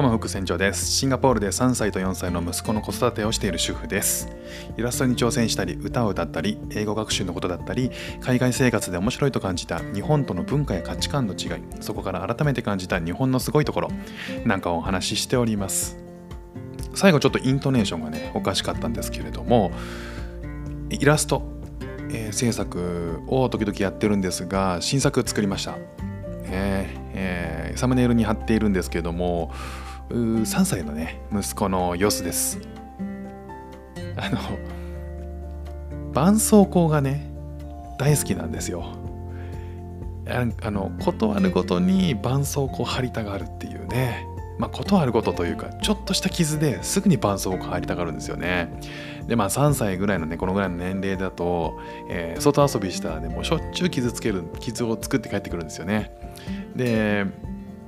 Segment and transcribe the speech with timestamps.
[0.00, 0.90] どうも副船長です。
[0.90, 4.30] シンガポールで3歳と4歳の息子の子育てをしている主婦です。
[4.78, 7.90] イラストに挑戦したり、歌を歌ったり、英語学習のことだったり、
[8.22, 13.90] 海外生活で面白いと感じた日本との文化や価値観の違い、そこから改めて感じた日本のすごいところ
[14.46, 15.98] なんかをお話ししております。
[16.94, 19.70] 最後ちょっとイントネーションがね、おかしかったんですけれども、
[20.88, 21.42] イラスト、
[22.08, 25.72] えー制作を時々やってるんですが、新作作りました。
[25.72, 29.52] ねえーサムネイルに貼っているんですけども
[30.10, 32.58] 3歳のね息子の様子です。
[34.16, 34.38] あの
[36.12, 37.30] 絆創膏がね
[37.98, 38.84] 大好きなんですよ。
[40.62, 44.26] あのことあるごとに絆創膏貼りたがるっていうね。
[44.58, 48.80] まあことあるごとというかちょっとした傷ですぐに絆創膏貼りたがるんですよね。
[49.26, 56.10] でまあ3歳ぐらいのねこのぐらいの年齢だと、えー外遊びしたらねもうしょっちゅう傷つける傷を作って帰ってくるんですよね。
[56.74, 57.26] で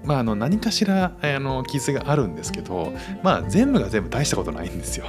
[0.05, 5.07] まあ、あの何かしらあの傷があるんですけど、まあ、全部が全部大したことないんですよ。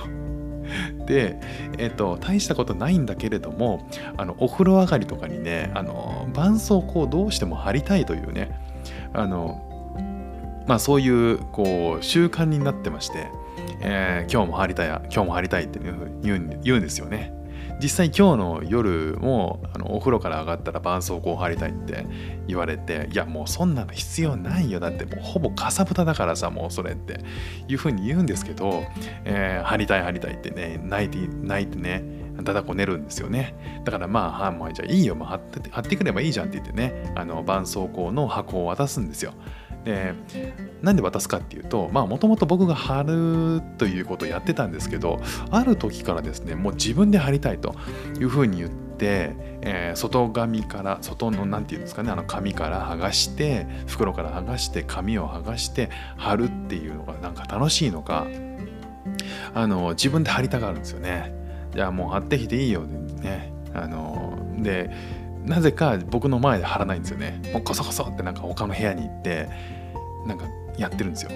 [1.05, 1.39] で、
[1.77, 3.87] えっと、大したことないんだけれども
[4.17, 8.59] あのお風呂上がりとかにねあの絆創膏をどうしても貼りたいというね
[9.13, 9.61] あの、
[10.67, 13.27] まあ、そういうこう習慣になってまして、
[13.81, 15.79] えー今日も貼りたい今日も貼りたいって
[16.23, 17.33] 言うんですよね。
[17.81, 22.05] 実際今日の夜もあのお風呂から上がったら絆創膏を貼りたいって
[22.47, 24.79] 言われていやもうそんなの必要ないよ。
[24.79, 27.19] だってもうほぼかさぶただからさもうそれって
[27.67, 28.83] いうふうに言うんですけど、
[29.25, 32.03] えー貼りたい貼りたいってね泣いて泣いてね
[32.41, 33.81] だだこねるんですよね。
[33.83, 39.33] だからまあ、はもうじゃあいいよもう貼って貼ってくればいいじゃんって言ってねあの絆創膏の箱を渡すんですよ。
[39.83, 40.13] で
[40.81, 47.75] なんで渡すかっていうとまあもともと僕が貼るということをやってたんですけどある時からですねもう自分で貼りたいと
[48.19, 58.27] いうふうに言って、えー外紙から外の何て言うんですかねあの紙から剥がして袋から剥がして紙を剥がして貼るっていうのがなんか楽しいのか
[59.53, 61.42] あの自分で貼りたがるんですよね。
[61.73, 63.51] じゃあもう貼ってきていいよね。
[63.73, 64.91] あので
[65.43, 67.41] なぜか僕の前で貼らないんですよね。
[67.53, 69.49] もうコソコソってなんか他の部屋に行って
[70.25, 70.45] なんか
[70.77, 71.31] やってるんですよ。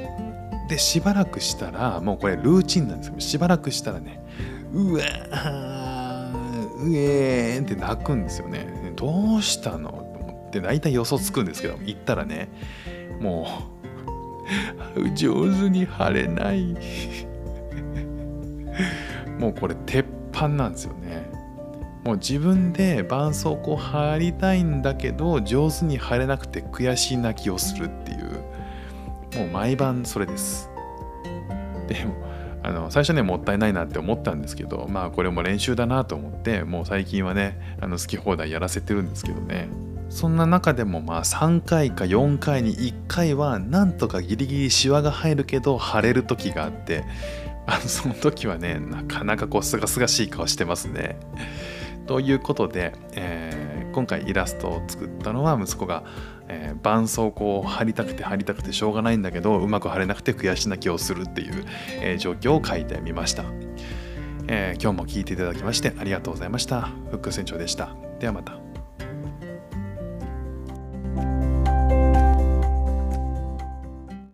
[0.69, 3.19] でしばらくしたらもうこれルーチンなんですよ。
[3.19, 4.23] しばらくしたらね
[4.71, 8.93] うわーうえーんって泣くんですよね。
[8.95, 9.89] どうしたの？
[9.89, 12.49] と思って大体予想つくんですけど行ったらね
[13.19, 13.47] も
[14.95, 16.75] う上手に貼れない。
[19.39, 20.05] もうこれ鉄
[20.37, 21.29] 板なんですよね。
[22.03, 28.43] もう自分で絆創膏貼りたいんだけど上手に貼れなくて悔しい泣きをするっていう。
[29.35, 30.69] もう毎晩それです。
[31.87, 32.15] でも
[32.63, 39.69] あの最初ねもったいないなって思ったんですけどまあこれも練習だなと思ってもう最近はねあの好き放題やらせてるんですけどね。
[40.09, 47.03] そんな中でもまあ3回か4回に1回はなんとかギリギリシワが入るけど腫れる時があって
[47.67, 51.19] あのその時はねなかなかこうすがすがしい顔してますね。
[52.07, 56.03] ということで、えー今回イラストを作ったのは息子が、
[56.47, 61.65] えー絆創膏を貼りたくて貼りたくてしょうがないんだけどうまく貼れなくて悔し泣きをするっていう、
[62.01, 63.43] えー状況を書いてみました、
[64.47, 66.81] え今日も聞いていただきましてありがとうございました。
[67.09, 67.89] フック船長でした。
[68.19, 68.66] ではまた。